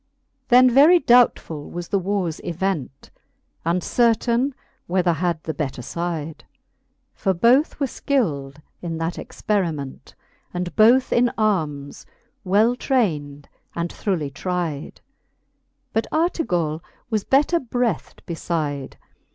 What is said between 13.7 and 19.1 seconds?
and throughly tride. But Artegall was better breathed befide.